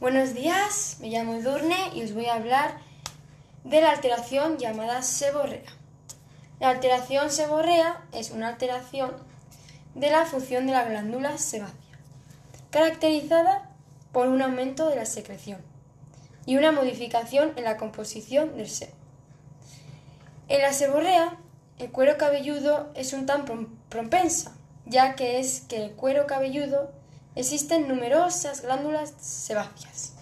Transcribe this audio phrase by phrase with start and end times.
[0.00, 2.78] Buenos días, me llamo Edurne y os voy a hablar
[3.64, 5.70] de la alteración llamada seborrea.
[6.58, 9.12] La alteración seborrea es una alteración
[9.94, 11.76] de la función de la glándula sebácea,
[12.70, 13.68] caracterizada
[14.10, 15.60] por un aumento de la secreción
[16.46, 18.94] y una modificación en la composición del sebo.
[20.48, 21.36] En la seborrea,
[21.78, 23.44] el cuero cabelludo es un tan
[23.90, 24.56] propensa,
[24.86, 26.90] ya que es que el cuero cabelludo
[27.34, 30.12] existen numerosas glándulas sebáceas.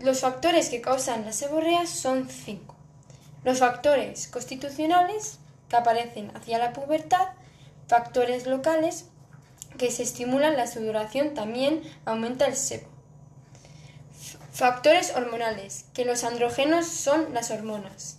[0.00, 2.74] los factores que causan la seborrea son cinco.
[3.44, 5.38] Los factores constitucionales,
[5.68, 7.28] que aparecen hacia la pubertad,
[7.86, 9.06] factores locales,
[9.78, 12.88] que se estimulan la sudoración, también aumenta el sebo.
[14.52, 18.18] Factores hormonales, que los andrógenos son las hormonas.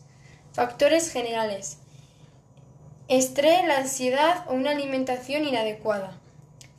[0.53, 1.77] Factores generales,
[3.07, 6.17] estrés, la ansiedad o una alimentación inadecuada.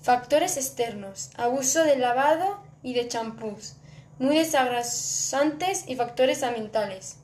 [0.09, 3.75] Factores externos, abuso de lavado y de champús,
[4.19, 7.17] muy desagrasantes y factores ambientales.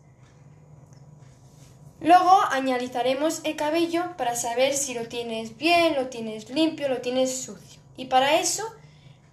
[2.03, 7.35] Luego analizaremos el cabello para saber si lo tienes bien, lo tienes limpio, lo tienes
[7.35, 7.81] sucio.
[7.97, 8.65] Y para eso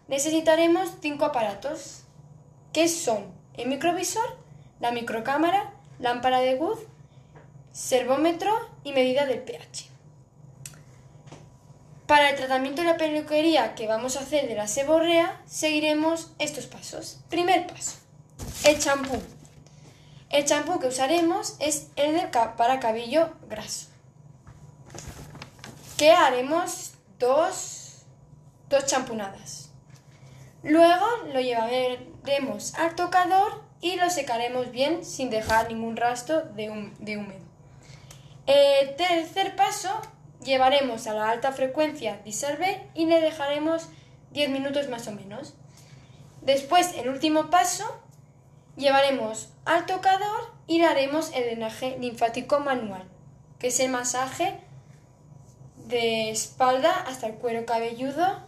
[0.08, 2.04] necesitaremos cinco aparatos,
[2.72, 4.38] que son el microvisor,
[4.80, 6.80] la microcámara, lámpara de Wood,
[7.74, 8.54] servómetro
[8.86, 9.91] y medida del pH.
[12.12, 16.66] Para el tratamiento de la peluquería que vamos a hacer de la seborrea, seguiremos estos
[16.66, 17.22] pasos.
[17.30, 18.00] Primer paso,
[18.66, 19.18] el champú.
[20.30, 23.88] El champú que usaremos es el de para cabello graso.
[25.96, 28.02] Que haremos dos,
[28.68, 29.70] dos champunadas.
[30.64, 37.46] Luego lo llevaremos al tocador y lo secaremos bien sin dejar ningún rastro de, húmedo.
[38.48, 40.02] El tercer paso
[40.44, 43.88] llevaremos a la alta frecuencia disolver y le dejaremos
[44.32, 45.54] 10 minutos más o menos.
[46.42, 48.02] Después, el último paso,
[48.76, 53.04] llevaremos al tocador y le haremos el drenaje linfático manual,
[53.60, 54.60] que es el masaje
[55.88, 58.40] de espalda hasta el cuero cabelludo.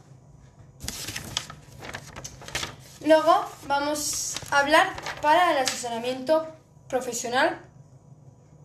[3.06, 4.88] Luego vamos a hablar
[5.22, 6.48] para el asesoramiento
[6.88, 7.60] profesional,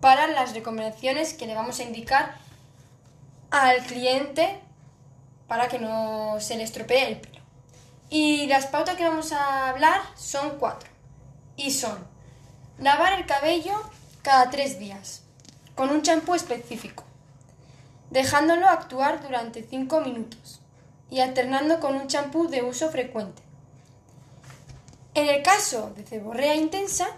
[0.01, 2.48] para las recomendaciones que le vamos a indicar
[3.51, 4.61] al cliente
[5.47, 7.41] para que no se le estropee el pelo.
[8.11, 10.89] Y las pautas que vamos a hablar son cuatro.
[11.57, 11.99] Y son
[12.79, 13.75] lavar el cabello
[14.23, 15.23] cada tres días,
[15.75, 17.05] con un champú específico,
[18.11, 20.61] dejándolo actuar durante cinco minutos
[21.11, 23.43] y alternando con un champú de uso frecuente.
[25.15, 27.09] En el caso de ceborrea intensa,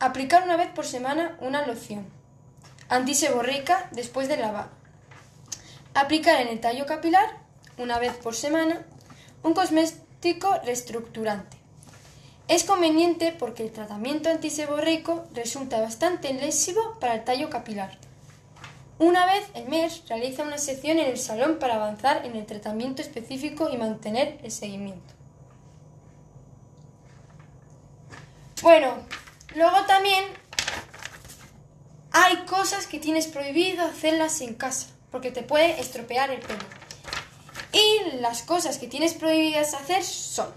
[0.00, 2.06] aplicar una vez por semana una loción
[2.88, 4.75] antiseborreica después de lavar
[5.96, 7.38] Aplicar en el tallo capilar,
[7.78, 8.84] una vez por semana,
[9.42, 11.56] un cosmético reestructurante.
[12.48, 17.96] Es conveniente porque el tratamiento antiseborreico resulta bastante lesivo para el tallo capilar.
[18.98, 23.00] Una vez el mes realiza una sección en el salón para avanzar en el tratamiento
[23.00, 25.14] específico y mantener el seguimiento.
[28.60, 28.98] Bueno,
[29.54, 30.24] luego también
[32.12, 36.58] hay cosas que tienes prohibido hacerlas en casa porque te puede estropear el pelo.
[37.72, 40.48] Y las cosas que tienes prohibidas hacer son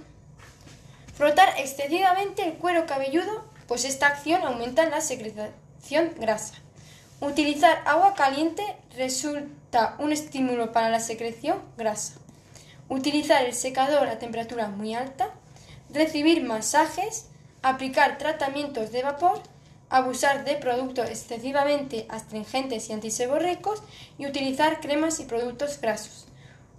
[1.16, 6.56] frotar excesivamente el cuero cabelludo, pues esta acción aumenta la secreción grasa.
[7.22, 8.62] Utilizar agua caliente
[8.98, 12.16] resulta un estímulo para la secreción grasa.
[12.90, 15.30] Utilizar el secador a temperatura muy alta.
[15.90, 17.28] Recibir masajes.
[17.62, 19.42] Aplicar tratamientos de vapor
[19.90, 23.82] abusar de productos excesivamente astringentes y antiseborreicos
[24.18, 26.28] y utilizar cremas y productos grasos.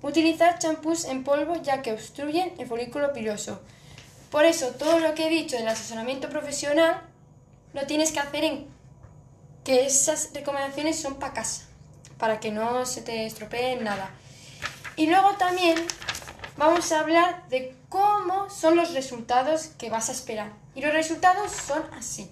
[0.03, 3.61] Utilizar champús en polvo ya que obstruyen el folículo piloso.
[4.31, 7.03] Por eso, todo lo que he dicho del asesoramiento profesional
[7.73, 8.67] lo tienes que hacer en
[9.65, 11.67] que esas recomendaciones son para casa,
[12.19, 14.11] para que no se te estropee nada.
[14.97, 15.77] Y luego también
[16.57, 20.53] vamos a hablar de cómo son los resultados que vas a esperar.
[20.75, 22.31] Y los resultados son así.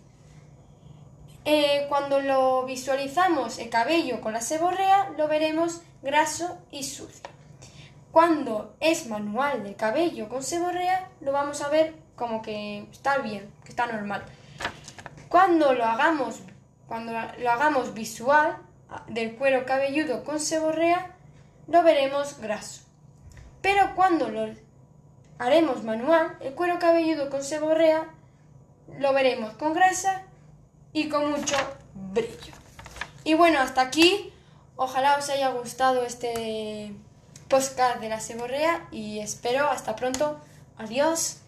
[1.50, 7.22] Eh, cuando lo visualizamos el cabello con la seborrea, lo veremos graso y sucio.
[8.12, 13.50] Cuando es manual del cabello con seborrea, lo vamos a ver como que está bien,
[13.64, 14.26] que está normal.
[15.30, 16.42] Cuando lo hagamos,
[16.86, 18.58] cuando lo hagamos visual
[19.06, 21.16] del cuero cabelludo con seborrea,
[21.66, 22.82] lo veremos graso.
[23.62, 24.50] Pero cuando lo
[25.38, 28.06] haremos manual, el cuero cabelludo con seborrea,
[28.98, 30.27] lo veremos con grasa
[30.92, 31.56] y con mucho
[31.94, 32.54] brillo.
[33.24, 34.32] Y bueno, hasta aquí.
[34.76, 36.92] Ojalá os haya gustado este
[37.48, 40.38] podcast de la seborrea y espero hasta pronto.
[40.76, 41.38] Adiós.